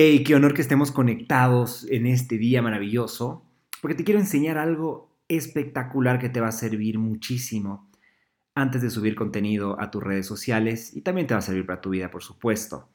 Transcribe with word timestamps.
Hey, 0.00 0.22
qué 0.22 0.36
honor 0.36 0.54
que 0.54 0.62
estemos 0.62 0.92
conectados 0.92 1.84
en 1.90 2.06
este 2.06 2.38
día 2.38 2.62
maravilloso, 2.62 3.42
porque 3.82 3.96
te 3.96 4.04
quiero 4.04 4.20
enseñar 4.20 4.56
algo 4.56 5.10
espectacular 5.26 6.20
que 6.20 6.28
te 6.28 6.40
va 6.40 6.46
a 6.46 6.52
servir 6.52 7.00
muchísimo 7.00 7.90
antes 8.54 8.80
de 8.80 8.90
subir 8.90 9.16
contenido 9.16 9.76
a 9.80 9.90
tus 9.90 10.00
redes 10.00 10.24
sociales 10.24 10.94
y 10.94 11.00
también 11.00 11.26
te 11.26 11.34
va 11.34 11.38
a 11.38 11.42
servir 11.42 11.66
para 11.66 11.80
tu 11.80 11.90
vida, 11.90 12.12
por 12.12 12.22
supuesto. 12.22 12.88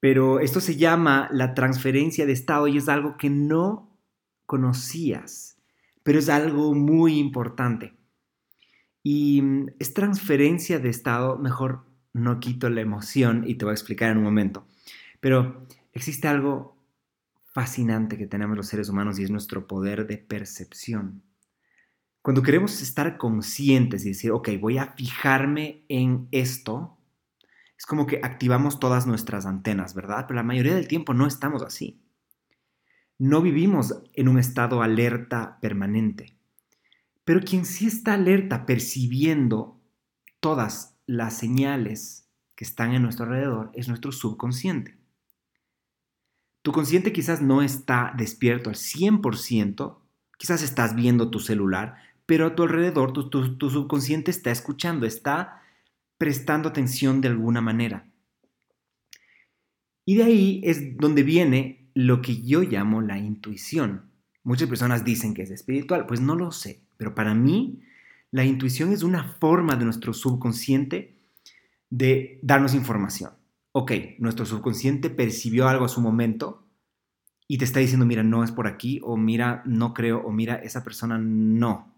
Pero 0.00 0.40
esto 0.40 0.62
se 0.62 0.76
llama 0.76 1.28
la 1.30 1.52
transferencia 1.52 2.24
de 2.24 2.32
estado 2.32 2.68
y 2.68 2.78
es 2.78 2.88
algo 2.88 3.18
que 3.18 3.28
no 3.28 3.94
conocías, 4.46 5.58
pero 6.04 6.20
es 6.20 6.30
algo 6.30 6.72
muy 6.72 7.18
importante. 7.18 7.92
Y 9.02 9.42
mm, 9.42 9.66
es 9.78 9.92
transferencia 9.92 10.78
de 10.78 10.88
estado, 10.88 11.36
mejor 11.36 11.84
no 12.14 12.40
quito 12.40 12.70
la 12.70 12.80
emoción 12.80 13.44
y 13.46 13.56
te 13.56 13.66
voy 13.66 13.72
a 13.72 13.74
explicar 13.74 14.10
en 14.10 14.16
un 14.16 14.24
momento. 14.24 14.66
Pero 15.20 15.66
existe 15.98 16.28
algo 16.28 16.78
fascinante 17.52 18.16
que 18.16 18.26
tenemos 18.26 18.56
los 18.56 18.68
seres 18.68 18.88
humanos 18.88 19.18
y 19.18 19.24
es 19.24 19.30
nuestro 19.30 19.66
poder 19.66 20.06
de 20.06 20.18
percepción. 20.18 21.22
Cuando 22.22 22.42
queremos 22.42 22.82
estar 22.82 23.16
conscientes 23.18 24.04
y 24.04 24.10
decir, 24.10 24.30
ok, 24.32 24.50
voy 24.60 24.78
a 24.78 24.92
fijarme 24.92 25.84
en 25.88 26.28
esto, 26.30 26.98
es 27.76 27.86
como 27.86 28.06
que 28.06 28.20
activamos 28.22 28.80
todas 28.80 29.06
nuestras 29.06 29.46
antenas, 29.46 29.94
¿verdad? 29.94 30.26
Pero 30.26 30.36
la 30.36 30.42
mayoría 30.42 30.74
del 30.74 30.88
tiempo 30.88 31.14
no 31.14 31.26
estamos 31.26 31.62
así. 31.62 32.02
No 33.18 33.40
vivimos 33.40 34.02
en 34.14 34.28
un 34.28 34.38
estado 34.38 34.82
alerta 34.82 35.58
permanente. 35.60 36.36
Pero 37.24 37.40
quien 37.40 37.64
sí 37.64 37.86
está 37.86 38.14
alerta 38.14 38.66
percibiendo 38.66 39.80
todas 40.40 40.96
las 41.06 41.36
señales 41.36 42.28
que 42.54 42.64
están 42.64 42.94
en 42.94 43.02
nuestro 43.02 43.26
alrededor 43.26 43.70
es 43.74 43.88
nuestro 43.88 44.12
subconsciente. 44.12 44.97
Tu 46.68 46.72
consciente 46.72 47.14
quizás 47.14 47.40
no 47.40 47.62
está 47.62 48.12
despierto 48.18 48.68
al 48.68 48.76
100%, 48.76 50.00
quizás 50.36 50.62
estás 50.62 50.94
viendo 50.94 51.30
tu 51.30 51.40
celular, 51.40 51.94
pero 52.26 52.44
a 52.44 52.54
tu 52.54 52.64
alrededor 52.64 53.14
tu, 53.14 53.70
subconsciente 53.70 54.30
está 54.30 54.50
escuchando, 54.50 55.06
está 55.06 55.62
prestando 56.18 56.68
atención 56.68 57.22
de 57.22 57.28
alguna 57.28 57.62
manera. 57.62 58.06
Y 60.04 60.16
de 60.16 60.24
ahí 60.24 60.60
es 60.62 60.98
donde 60.98 61.22
viene 61.22 61.88
lo 61.94 62.20
que 62.20 62.42
yo 62.42 62.60
llamo 62.60 63.00
la 63.00 63.16
intuición. 63.16 64.10
Muchas 64.44 64.68
personas 64.68 65.06
dicen 65.06 65.32
que 65.32 65.44
es 65.44 65.50
espiritual, 65.50 66.04
pues 66.04 66.20
no 66.20 66.36
lo 66.36 66.52
sé, 66.52 66.82
pero 66.98 67.14
para 67.14 67.32
mí 67.32 67.80
la 68.30 68.44
intuición 68.44 68.92
es 68.92 69.02
una 69.02 69.24
forma 69.24 69.74
de 69.76 69.86
nuestro 69.86 70.12
subconsciente 70.12 71.16
de 71.88 72.38
darnos 72.42 72.74
información 72.74 73.38
ok, 73.72 73.92
nuestro 74.18 74.46
subconsciente 74.46 75.10
percibió 75.10 75.68
algo 75.68 75.84
a 75.84 75.88
su 75.88 76.00
momento 76.00 76.66
y 77.46 77.58
te 77.58 77.64
está 77.64 77.80
diciendo, 77.80 78.06
mira, 78.06 78.22
no 78.22 78.44
es 78.44 78.52
por 78.52 78.66
aquí, 78.66 79.00
o 79.02 79.16
mira, 79.16 79.62
no 79.64 79.94
creo, 79.94 80.20
o 80.20 80.30
mira, 80.30 80.56
esa 80.56 80.84
persona 80.84 81.18
no. 81.18 81.94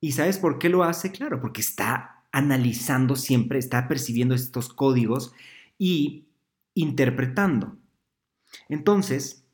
¿Y 0.00 0.12
sabes 0.12 0.38
por 0.38 0.58
qué 0.58 0.68
lo 0.68 0.84
hace? 0.84 1.12
Claro, 1.12 1.40
porque 1.40 1.60
está 1.60 2.24
analizando 2.32 3.16
siempre, 3.16 3.58
está 3.58 3.88
percibiendo 3.88 4.34
estos 4.34 4.72
códigos 4.72 5.32
y 5.78 6.26
interpretando. 6.74 7.76
Entonces, 8.68 9.44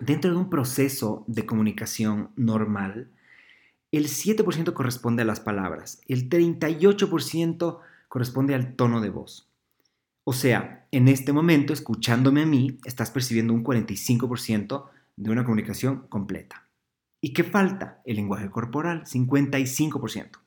dentro 0.00 0.30
de 0.30 0.36
un 0.36 0.50
proceso 0.50 1.24
de 1.26 1.46
comunicación 1.46 2.30
normal, 2.36 3.10
el 3.92 4.06
7% 4.06 4.72
corresponde 4.72 5.22
a 5.22 5.26
las 5.26 5.40
palabras, 5.40 6.00
el 6.08 6.28
38% 6.28 7.80
corresponde 8.08 8.54
al 8.54 8.76
tono 8.76 9.00
de 9.00 9.10
voz. 9.10 9.49
O 10.24 10.32
sea, 10.32 10.86
en 10.92 11.08
este 11.08 11.32
momento, 11.32 11.72
escuchándome 11.72 12.42
a 12.42 12.46
mí, 12.46 12.78
estás 12.84 13.10
percibiendo 13.10 13.52
un 13.52 13.64
45% 13.64 14.90
de 15.16 15.30
una 15.30 15.44
comunicación 15.44 16.06
completa. 16.08 16.68
¿Y 17.20 17.32
qué 17.32 17.44
falta? 17.44 18.00
El 18.04 18.16
lenguaje 18.16 18.50
corporal, 18.50 19.04
55%. 19.04 20.38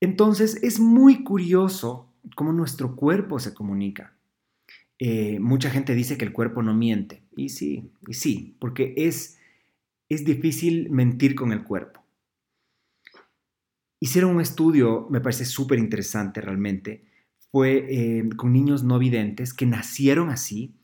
Entonces, 0.00 0.62
es 0.62 0.80
muy 0.80 1.22
curioso 1.24 2.12
cómo 2.34 2.52
nuestro 2.52 2.96
cuerpo 2.96 3.38
se 3.38 3.54
comunica. 3.54 4.14
Eh, 4.98 5.38
mucha 5.40 5.70
gente 5.70 5.94
dice 5.94 6.18
que 6.18 6.24
el 6.24 6.32
cuerpo 6.32 6.62
no 6.62 6.74
miente. 6.74 7.22
Y 7.36 7.48
sí, 7.48 7.90
y 8.06 8.14
sí, 8.14 8.56
porque 8.58 8.94
es, 8.96 9.38
es 10.08 10.24
difícil 10.24 10.90
mentir 10.90 11.34
con 11.34 11.52
el 11.52 11.64
cuerpo. 11.64 12.04
Hicieron 14.00 14.34
un 14.34 14.40
estudio, 14.40 15.06
me 15.10 15.20
parece 15.20 15.44
súper 15.44 15.78
interesante 15.78 16.40
realmente, 16.40 17.04
fue 17.52 17.86
eh, 17.88 18.28
con 18.36 18.52
niños 18.52 18.82
no 18.82 18.98
videntes 18.98 19.52
que 19.52 19.66
nacieron 19.66 20.30
así. 20.30 20.74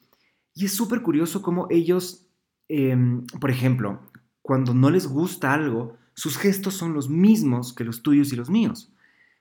Y 0.55 0.67
es 0.67 0.75
súper 0.75 1.03
curioso 1.03 1.41
cómo 1.41 1.67
ellos, 1.71 2.29
em, 2.69 3.27
por 3.41 3.51
ejemplo, 3.51 4.03
cuando 4.43 4.75
no 4.75 4.91
les 4.91 5.09
gusta 5.09 5.55
algo, 5.55 5.97
sus 6.15 6.37
gestos 6.37 6.75
son 6.75 6.93
los 6.93 7.09
mismos 7.09 7.73
que 7.73 7.85
los 7.85 8.03
tuyos 8.03 8.33
y 8.33 8.37
los 8.37 8.51
míos. 8.51 8.93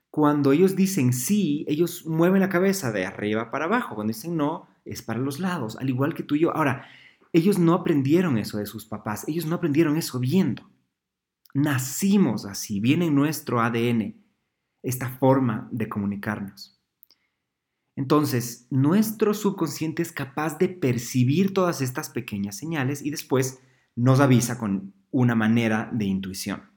Cuando 0.09 0.53
ellos 0.53 0.75
dicen 0.75 1.11
sí, 1.11 1.65
ellos 1.67 2.05
mueven 2.05 2.39
la 2.39 2.49
cabeza 2.49 2.91
de 2.91 3.05
arriba 3.05 3.51
para 3.51 3.65
abajo. 3.65 3.95
Cuando 3.95 4.13
dicen 4.13 4.37
no, 4.37 4.67
es 4.85 5.01
para 5.01 5.19
los 5.19 5.39
lados, 5.39 5.77
al 5.77 5.89
igual 5.89 6.13
que 6.13 6.23
tú 6.23 6.35
y 6.35 6.39
yo. 6.39 6.55
Ahora, 6.55 6.87
ellos 7.33 7.59
no 7.59 7.73
aprendieron 7.73 8.37
eso 8.37 8.57
de 8.57 8.65
sus 8.65 8.85
papás, 8.85 9.27
ellos 9.27 9.45
no 9.45 9.55
aprendieron 9.55 9.97
eso 9.97 10.19
viendo. 10.19 10.69
Nacimos 11.53 12.45
así, 12.45 12.79
viene 12.79 13.07
en 13.07 13.15
nuestro 13.15 13.59
ADN 13.61 14.15
esta 14.81 15.09
forma 15.09 15.67
de 15.71 15.89
comunicarnos. 15.89 16.76
Entonces, 17.97 18.67
nuestro 18.69 19.33
subconsciente 19.33 20.03
es 20.03 20.11
capaz 20.11 20.59
de 20.59 20.69
percibir 20.69 21.51
todas 21.51 21.81
estas 21.81 22.11
pequeñas 22.11 22.55
señales 22.55 23.03
y 23.03 23.09
después 23.09 23.59
nos 23.95 24.19
avisa 24.19 24.59
con 24.59 24.93
una 25.09 25.33
manera 25.33 25.89
de 25.91 26.05
intuición. 26.05 26.69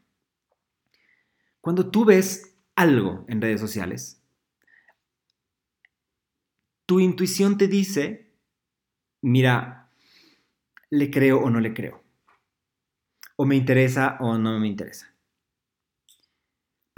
Cuando 1.61 1.91
tú 1.91 2.07
ves 2.07 2.57
algo 2.75 3.27
en 3.29 3.43
redes 3.43 3.61
sociales, 3.61 4.25
tu 6.87 7.01
intuición 7.01 7.59
te 7.59 7.69
dice, 7.69 8.35
mira, 9.21 9.93
le 10.89 11.11
creo 11.11 11.41
o 11.41 11.51
no 11.51 11.61
le 11.61 11.75
creo. 11.75 12.03
O 13.37 13.45
me 13.45 13.57
interesa 13.57 14.17
o 14.21 14.39
no 14.39 14.59
me 14.59 14.69
interesa. 14.69 15.10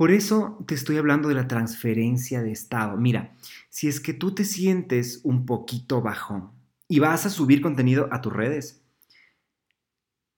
Por 0.02 0.10
eso 0.10 0.58
te 0.66 0.74
estoy 0.74 0.96
hablando 0.96 1.28
de 1.28 1.36
la 1.36 1.46
transferencia 1.46 2.42
de 2.42 2.50
estado. 2.50 2.96
Mira, 2.96 3.36
si 3.70 3.86
es 3.86 4.00
que 4.00 4.12
tú 4.12 4.34
te 4.34 4.44
sientes 4.44 5.20
un 5.22 5.46
poquito 5.46 6.02
bajón 6.02 6.50
y 6.88 6.98
vas 6.98 7.24
a 7.24 7.30
subir 7.30 7.62
contenido 7.62 8.08
a 8.10 8.20
tus 8.20 8.32
redes, 8.32 8.82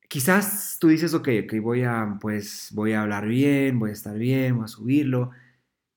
quizás 0.07 0.77
tú 0.79 0.89
dices, 0.89 1.15
ok, 1.15 1.29
ok, 1.45 1.55
voy 1.63 1.83
a, 1.83 2.19
pues, 2.21 2.73
voy 2.75 2.93
a 2.93 3.01
hablar 3.01 3.27
bien, 3.27 3.79
voy 3.79 3.89
a 3.89 3.95
estar 3.95 4.19
bien, 4.19 4.55
voy 4.57 4.67
a 4.67 4.69
subirlo, 4.69 5.31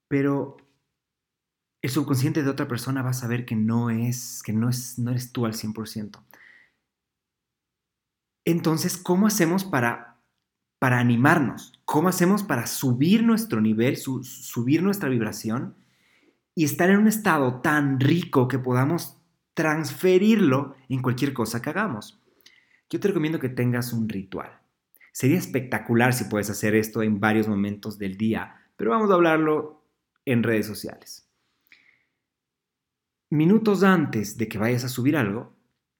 pero 0.07 0.55
el 1.81 1.89
subconsciente 1.89 2.43
de 2.43 2.49
otra 2.49 2.69
persona 2.69 3.01
va 3.01 3.09
a 3.09 3.13
saber 3.13 3.45
que 3.45 3.57
no 3.57 3.89
es, 3.89 4.43
que 4.45 4.53
no 4.53 4.69
es, 4.69 4.97
no 4.97 5.11
eres 5.11 5.33
tú 5.33 5.45
al 5.45 5.55
100%. 5.55 6.23
Entonces, 8.45 8.95
¿cómo 8.95 9.27
hacemos 9.27 9.65
para 9.65 10.16
para 10.79 10.99
animarnos? 10.99 11.79
¿Cómo 11.85 12.09
hacemos 12.09 12.43
para 12.43 12.67
subir 12.67 13.23
nuestro 13.23 13.61
nivel, 13.61 13.97
subir 13.97 14.83
nuestra 14.83 15.09
vibración 15.09 15.75
y 16.55 16.65
estar 16.65 16.89
en 16.89 16.97
un 16.97 17.07
estado 17.07 17.61
tan 17.61 17.99
rico 17.99 18.47
que 18.47 18.59
podamos 18.59 19.17
transferirlo 19.53 20.75
en 20.89 21.01
cualquier 21.01 21.33
cosa 21.33 21.61
que 21.61 21.69
hagamos? 21.69 22.21
Yo 22.89 22.99
te 22.99 23.07
recomiendo 23.07 23.39
que 23.39 23.49
tengas 23.49 23.93
un 23.93 24.07
ritual. 24.07 24.59
Sería 25.11 25.37
espectacular 25.37 26.13
si 26.13 26.25
puedes 26.25 26.49
hacer 26.49 26.75
esto 26.75 27.01
en 27.01 27.19
varios 27.19 27.47
momentos 27.47 27.97
del 27.97 28.17
día, 28.17 28.55
pero 28.75 28.91
vamos 28.91 29.09
a 29.09 29.15
hablarlo 29.15 29.83
en 30.25 30.43
redes 30.43 30.67
sociales. 30.67 31.27
Minutos 33.29 33.83
antes 33.83 34.37
de 34.37 34.47
que 34.47 34.57
vayas 34.57 34.83
a 34.83 34.89
subir 34.89 35.17
algo, 35.17 35.53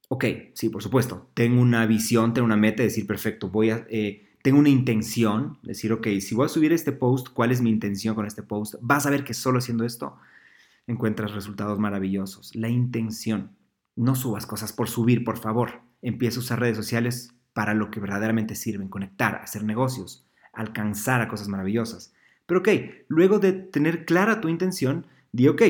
ok, 0.08 0.26
sí, 0.54 0.70
por 0.70 0.84
supuesto, 0.84 1.30
tengo 1.34 1.62
una 1.62 1.86
visión, 1.86 2.34
tengo 2.34 2.46
una 2.46 2.56
meta 2.56 2.84
de 2.84 2.90
decir, 2.90 3.08
perfecto, 3.08 3.50
voy 3.50 3.72
a... 3.72 3.88
Eh, 3.90 4.27
tengo 4.48 4.60
una 4.60 4.70
intención, 4.70 5.58
decir, 5.62 5.92
ok, 5.92 6.08
si 6.22 6.34
voy 6.34 6.46
a 6.46 6.48
subir 6.48 6.72
este 6.72 6.94
post, 6.94 7.28
¿cuál 7.34 7.52
es 7.52 7.60
mi 7.60 7.70
intención 7.70 8.16
con 8.16 8.26
este 8.26 8.44
post? 8.44 8.76
Vas 8.80 9.06
a 9.06 9.10
ver 9.10 9.26
que 9.26 9.34
solo 9.34 9.58
haciendo 9.58 9.84
esto 9.84 10.16
encuentras 10.88 11.34
resultados 11.34 11.80
maravillosos. 11.80 12.56
La 12.56 12.70
intención. 12.70 13.52
No 13.98 14.16
subas 14.16 14.46
cosas 14.46 14.72
por 14.72 14.88
subir, 14.88 15.26
por 15.26 15.38
favor. 15.38 15.82
Empieza 16.02 16.38
a 16.38 16.44
usar 16.44 16.62
redes 16.62 16.78
sociales 16.78 17.34
para 17.52 17.74
lo 17.74 17.92
que 17.92 18.00
verdaderamente 18.00 18.56
sirven, 18.56 18.88
conectar, 18.88 19.36
hacer 19.36 19.66
negocios, 19.66 20.26
alcanzar 20.54 21.20
a 21.20 21.28
cosas 21.28 21.50
maravillosas. 21.50 22.14
Pero 22.46 22.62
ok, 22.62 22.70
luego 23.10 23.40
de 23.40 23.52
tener 23.52 24.06
clara 24.06 24.40
tu 24.40 24.48
intención, 24.48 25.08
di, 25.34 25.50
ok, 25.50 25.62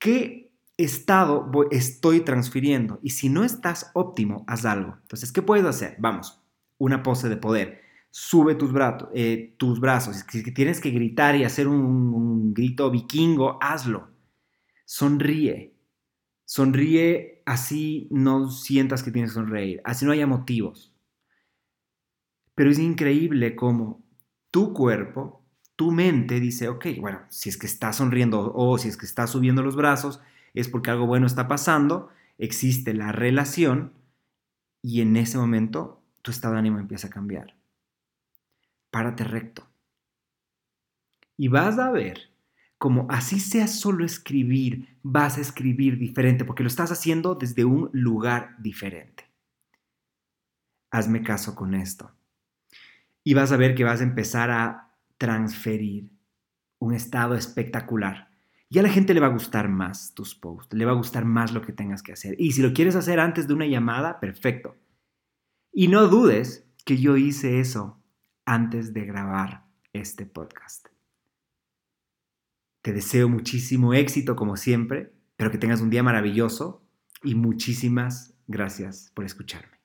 ¿qué 0.00 0.50
estado 0.76 1.52
estoy 1.70 2.22
transfiriendo? 2.22 2.98
Y 3.00 3.10
si 3.10 3.28
no 3.28 3.44
estás 3.44 3.92
óptimo, 3.94 4.42
haz 4.48 4.64
algo. 4.64 4.96
Entonces, 5.02 5.30
¿qué 5.30 5.40
puedes 5.40 5.66
hacer? 5.66 5.94
Vamos, 6.00 6.40
una 6.80 7.02
pose 7.02 7.28
de 7.28 7.36
poder. 7.36 7.82
Sube 8.10 8.56
tus, 8.56 8.72
eh, 9.14 9.54
tus 9.58 9.78
brazos. 9.78 10.24
Si 10.28 10.42
tienes 10.52 10.80
que 10.80 10.90
gritar 10.90 11.36
y 11.36 11.44
hacer 11.44 11.68
un, 11.68 12.52
grito 12.52 12.90
vikingo, 12.90 13.58
hazlo. 13.60 14.08
Sonríe. 14.84 15.76
Sonríe 16.44 17.42
así 17.46 18.08
no 18.10 18.50
sientas 18.50 19.04
que 19.04 19.12
tienes 19.12 19.30
que 19.30 19.34
sonreír, 19.34 19.80
así 19.84 20.04
no 20.04 20.10
haya 20.10 20.26
motivos. 20.26 20.92
Pero 22.56 22.70
es 22.70 22.78
increíble 22.80 23.54
cómo 23.54 24.02
tu 24.50 24.72
cuerpo, 24.72 25.44
tu 25.76 25.92
mente 25.92 26.40
dice, 26.40 26.68
ok, 26.68 26.86
bueno, 26.98 27.20
si 27.28 27.48
es 27.48 27.56
que 27.56 27.66
estás 27.66 27.96
sonriendo 27.96 28.52
o 28.54 28.78
si 28.78 28.88
es 28.88 28.96
que 28.96 29.06
estás 29.06 29.30
subiendo 29.30 29.62
los 29.62 29.76
brazos, 29.76 30.20
es 30.54 30.68
porque 30.68 30.90
algo 30.90 31.06
bueno 31.06 31.26
está 31.26 31.46
pasando, 31.46 32.08
existe 32.38 32.94
la 32.94 33.12
relación 33.12 33.92
y 34.82 35.02
en 35.02 35.16
ese 35.16 35.38
momento 35.38 35.99
tu 36.22 36.30
estado 36.30 36.54
de 36.54 36.60
ánimo 36.60 36.78
empieza 36.78 37.08
a 37.08 37.10
cambiar. 37.10 37.56
Párate 38.90 39.24
recto. 39.24 39.68
Y 41.36 41.48
vas 41.48 41.78
a 41.78 41.90
ver 41.90 42.30
como 42.80 43.06
así 43.10 43.40
sea 43.40 43.68
solo 43.68 44.06
escribir, 44.06 44.96
vas 45.02 45.36
a 45.36 45.42
escribir 45.42 45.98
diferente 45.98 46.46
porque 46.46 46.62
lo 46.62 46.68
estás 46.68 46.90
haciendo 46.90 47.34
desde 47.34 47.66
un 47.66 47.90
lugar 47.92 48.56
diferente. 48.58 49.30
Hazme 50.90 51.22
caso 51.22 51.54
con 51.54 51.74
esto. 51.74 52.10
Y 53.22 53.34
vas 53.34 53.52
a 53.52 53.58
ver 53.58 53.74
que 53.74 53.84
vas 53.84 54.00
a 54.00 54.04
empezar 54.04 54.50
a 54.50 54.94
transferir 55.18 56.08
un 56.78 56.94
estado 56.94 57.34
espectacular. 57.34 58.30
Y 58.70 58.78
a 58.78 58.82
la 58.82 58.88
gente 58.88 59.12
le 59.12 59.20
va 59.20 59.26
a 59.26 59.36
gustar 59.36 59.68
más 59.68 60.14
tus 60.14 60.34
posts, 60.34 60.74
le 60.74 60.86
va 60.86 60.92
a 60.92 60.94
gustar 60.94 61.26
más 61.26 61.52
lo 61.52 61.60
que 61.60 61.74
tengas 61.74 62.02
que 62.02 62.14
hacer. 62.14 62.34
Y 62.38 62.52
si 62.52 62.62
lo 62.62 62.72
quieres 62.72 62.96
hacer 62.96 63.20
antes 63.20 63.46
de 63.46 63.52
una 63.52 63.66
llamada, 63.66 64.20
perfecto. 64.20 64.74
Y 65.72 65.88
no 65.88 66.08
dudes 66.08 66.66
que 66.84 66.96
yo 66.96 67.16
hice 67.16 67.60
eso 67.60 68.02
antes 68.44 68.92
de 68.92 69.04
grabar 69.04 69.66
este 69.92 70.26
podcast. 70.26 70.88
Te 72.82 72.92
deseo 72.92 73.28
muchísimo 73.28 73.94
éxito 73.94 74.34
como 74.34 74.56
siempre, 74.56 75.12
pero 75.36 75.50
que 75.50 75.58
tengas 75.58 75.80
un 75.80 75.90
día 75.90 76.02
maravilloso 76.02 76.82
y 77.22 77.34
muchísimas 77.34 78.34
gracias 78.46 79.12
por 79.14 79.24
escucharme. 79.24 79.80